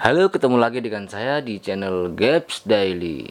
Halo, 0.00 0.32
ketemu 0.32 0.56
lagi 0.56 0.80
dengan 0.80 1.04
saya 1.04 1.44
di 1.44 1.60
channel 1.60 2.16
Gaps 2.16 2.64
Daily. 2.64 3.28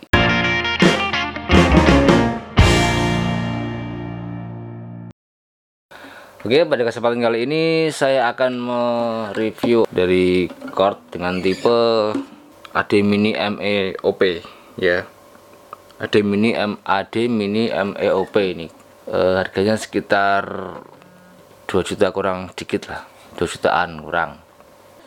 Oke, 6.46 6.62
pada 6.70 6.86
kesempatan 6.86 7.26
kali 7.26 7.50
ini 7.50 7.90
saya 7.90 8.30
akan 8.30 8.54
mereview 8.62 9.90
dari 9.90 10.46
chord 10.78 11.02
dengan 11.10 11.42
tipe 11.42 12.14
AD 12.78 12.92
Mini 13.02 13.34
MEOP 13.34 14.22
ya. 14.78 15.10
AD 15.98 16.22
Mini 16.22 16.54
M 16.54 16.78
AD 16.86 17.18
Mini 17.34 17.74
MEOP 17.74 18.36
ini. 18.46 18.70
E, 19.10 19.18
harganya 19.42 19.74
sekitar 19.74 20.46
2 21.66 21.82
juta 21.82 22.14
kurang 22.14 22.54
dikit 22.54 22.94
lah. 22.94 23.10
2 23.42 23.58
jutaan 23.58 24.06
kurang 24.06 24.49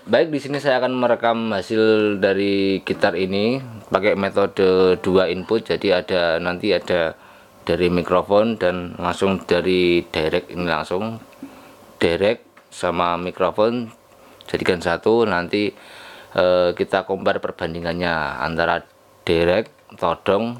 Baik, 0.02 0.34
di 0.34 0.42
sini 0.42 0.58
saya 0.58 0.82
akan 0.82 0.98
merekam 0.98 1.54
hasil 1.54 2.18
dari 2.18 2.82
gitar 2.82 3.14
ini 3.14 3.62
pakai 3.86 4.18
metode 4.18 4.98
dua 4.98 5.30
input. 5.30 5.62
Jadi 5.62 5.94
ada 5.94 6.42
nanti 6.42 6.74
ada 6.74 7.14
dari 7.62 7.86
mikrofon 7.86 8.58
dan 8.58 8.98
langsung 8.98 9.38
dari 9.46 10.02
direct 10.10 10.50
ini 10.50 10.66
langsung 10.66 11.22
direct 12.02 12.42
sama 12.66 13.14
mikrofon 13.14 13.94
jadikan 14.50 14.82
satu 14.82 15.22
nanti 15.22 15.70
eh, 16.34 16.70
kita 16.74 17.06
compare 17.06 17.38
perbandingannya 17.38 18.42
antara 18.42 18.82
direct 19.22 19.70
todong 20.02 20.58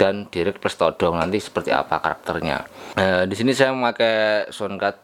dan 0.00 0.24
direct 0.32 0.56
plus 0.56 0.80
todong 0.80 1.20
nanti 1.20 1.36
seperti 1.36 1.68
apa 1.68 2.00
karakternya. 2.00 2.64
Eh, 2.96 3.28
di 3.28 3.36
sini 3.36 3.52
saya 3.52 3.76
memakai 3.76 4.48
soundcard 4.48 4.96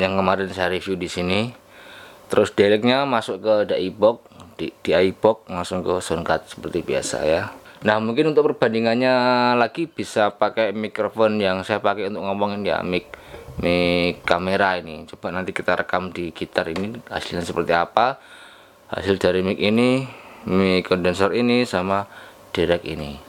yang 0.00 0.16
kemarin 0.16 0.48
saya 0.48 0.72
review 0.72 0.96
di 0.96 1.12
sini 1.12 1.67
terus 2.28 2.52
directnya 2.52 3.08
masuk 3.08 3.40
ke 3.40 3.54
DI 3.74 3.88
box 3.92 4.24
di, 4.60 4.72
DI 4.84 5.16
box 5.16 5.48
langsung 5.48 5.80
ke 5.84 6.00
soundcard 6.00 6.44
seperti 6.48 6.84
biasa 6.84 7.18
ya. 7.24 7.42
Nah 7.84 8.02
mungkin 8.02 8.34
untuk 8.34 8.52
perbandingannya 8.52 9.14
lagi 9.54 9.86
bisa 9.86 10.34
pakai 10.34 10.74
mikrofon 10.74 11.38
yang 11.38 11.62
saya 11.62 11.78
pakai 11.78 12.10
untuk 12.10 12.26
ngomongin 12.26 12.66
ya 12.66 12.82
mic 12.82 13.10
mic 13.62 14.22
kamera 14.26 14.78
ini. 14.78 15.06
Coba 15.06 15.30
nanti 15.30 15.54
kita 15.54 15.78
rekam 15.78 16.10
di 16.10 16.34
gitar 16.34 16.66
ini 16.68 16.98
hasilnya 17.06 17.46
seperti 17.46 17.72
apa. 17.74 18.18
Hasil 18.90 19.20
dari 19.20 19.46
mic 19.46 19.58
ini 19.62 20.04
mic 20.50 20.90
kondensor 20.90 21.36
ini 21.36 21.62
sama 21.68 22.08
direct 22.50 22.82
ini 22.88 23.27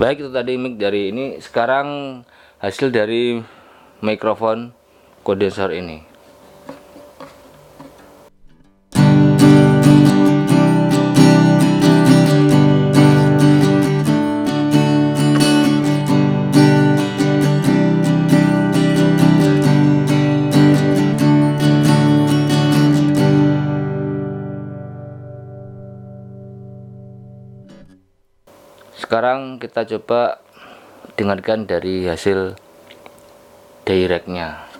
baik 0.00 0.24
itu 0.24 0.30
tadi 0.32 0.56
mic 0.56 0.80
dari 0.80 1.12
ini. 1.12 1.36
Sekarang 1.44 2.20
hasil 2.64 2.88
dari 2.88 3.36
mikrofon 4.00 4.72
kondensor 5.20 5.76
ini 5.76 6.09
sekarang 29.10 29.58
kita 29.58 29.82
coba 29.90 30.38
dengarkan 31.18 31.66
dari 31.66 32.06
hasil 32.06 32.54
directnya. 33.82 34.70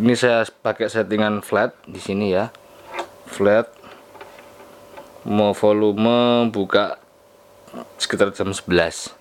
Ini 0.00 0.16
saya 0.16 0.48
pakai 0.48 0.88
settingan 0.88 1.44
flat 1.44 1.76
di 1.84 2.00
sini 2.00 2.32
ya. 2.32 2.48
Flat. 3.28 3.68
Mau 5.28 5.52
volume 5.52 6.48
buka 6.48 6.96
sekitar 8.00 8.32
jam 8.32 8.56
11 8.56 9.12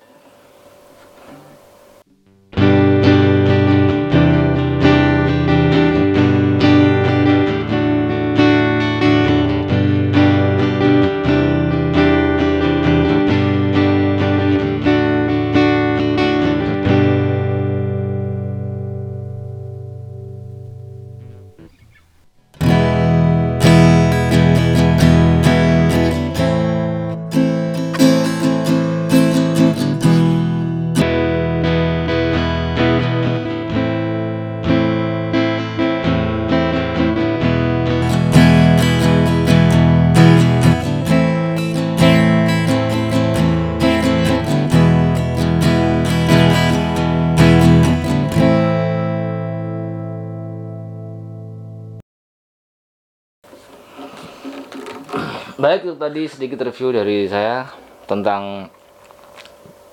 baik 55.63 55.87
itu 55.87 55.95
tadi 55.95 56.21
sedikit 56.27 56.59
review 56.67 56.91
dari 56.91 57.23
saya 57.31 57.71
tentang 58.03 58.67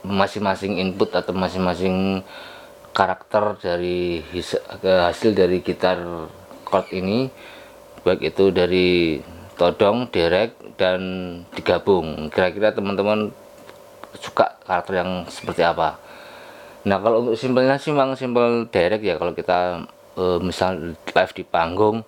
masing-masing 0.02 0.82
input 0.82 1.14
atau 1.14 1.30
masing-masing 1.30 2.26
karakter 2.90 3.54
dari 3.62 4.18
hasil 4.82 5.30
dari 5.30 5.62
gitar 5.62 6.26
chord 6.66 6.90
ini. 6.90 7.30
Baik 8.02 8.34
itu 8.34 8.50
dari 8.50 9.22
todong, 9.54 10.10
derek 10.10 10.58
dan 10.74 11.00
digabung. 11.54 12.34
Kira-kira 12.34 12.74
teman-teman 12.74 13.30
suka 14.18 14.58
karakter 14.66 15.06
yang 15.06 15.22
seperti 15.30 15.62
apa? 15.62 16.02
Nah 16.82 16.98
kalau 16.98 17.22
untuk 17.22 17.38
simpelnya 17.38 17.78
sih 17.78 17.94
memang 17.94 18.18
simpel 18.18 18.66
derek 18.74 19.06
ya. 19.06 19.14
Kalau 19.22 19.38
kita 19.38 19.86
e, 20.18 20.42
misal 20.42 20.98
live 20.98 21.34
di 21.36 21.44
panggung 21.46 22.02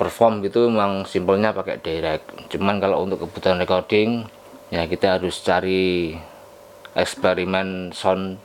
perform 0.00 0.40
gitu 0.40 0.72
memang 0.72 1.04
simpelnya 1.04 1.52
pakai 1.52 1.76
direct. 1.84 2.48
Cuman 2.48 2.80
kalau 2.80 3.04
untuk 3.04 3.28
kebutuhan 3.28 3.60
recording 3.60 4.24
ya 4.72 4.88
kita 4.88 5.20
harus 5.20 5.36
cari 5.44 6.16
eksperimen 6.96 7.92
sound 7.92 8.40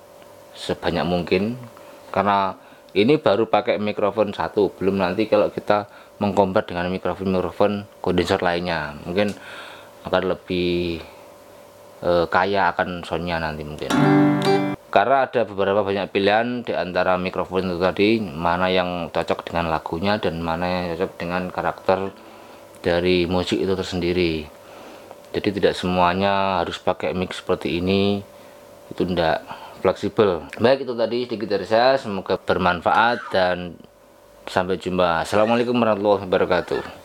sebanyak 0.52 1.08
mungkin. 1.08 1.56
Karena 2.12 2.52
ini 2.92 3.16
baru 3.16 3.48
pakai 3.48 3.80
mikrofon 3.80 4.36
satu 4.36 4.76
belum 4.76 5.00
nanti 5.00 5.32
kalau 5.32 5.48
kita 5.48 5.88
mengkompar 6.20 6.68
dengan 6.68 6.92
mikrofon-mikrofon 6.92 8.04
kondensor 8.04 8.44
lainnya. 8.44 8.92
Mungkin 9.08 9.32
akan 10.04 10.24
lebih 10.36 11.00
e, 12.04 12.12
kaya 12.28 12.76
akan 12.76 13.08
soundnya 13.08 13.40
nanti 13.40 13.64
mungkin 13.64 14.25
karena 14.96 15.28
ada 15.28 15.44
beberapa 15.44 15.84
banyak 15.84 16.08
pilihan 16.08 16.64
di 16.64 16.72
antara 16.72 17.20
mikrofon 17.20 17.68
itu 17.68 17.84
tadi 17.84 18.24
mana 18.24 18.72
yang 18.72 19.12
cocok 19.12 19.44
dengan 19.44 19.68
lagunya 19.68 20.16
dan 20.24 20.40
mana 20.40 20.64
yang 20.72 20.96
cocok 20.96 21.12
dengan 21.20 21.52
karakter 21.52 22.16
dari 22.80 23.28
musik 23.28 23.60
itu 23.60 23.76
tersendiri. 23.76 24.48
Jadi 25.36 25.50
tidak 25.52 25.76
semuanya 25.76 26.64
harus 26.64 26.80
pakai 26.80 27.12
mic 27.12 27.36
seperti 27.36 27.84
ini. 27.84 28.24
Itu 28.88 29.04
tidak 29.04 29.44
fleksibel. 29.84 30.48
Baik 30.64 30.88
itu 30.88 30.96
tadi 30.96 31.28
sedikit 31.28 31.60
dari 31.60 31.68
saya. 31.68 32.00
Semoga 32.00 32.40
bermanfaat 32.40 33.36
dan 33.36 33.76
sampai 34.48 34.80
jumpa. 34.80 35.28
Assalamualaikum 35.28 35.76
warahmatullahi 35.76 36.24
wabarakatuh 36.24 37.05